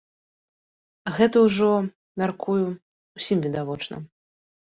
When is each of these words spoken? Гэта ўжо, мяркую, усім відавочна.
Гэта 1.17 1.37
ўжо, 1.47 1.67
мяркую, 2.21 2.65
усім 3.21 3.37
відавочна. 3.45 3.95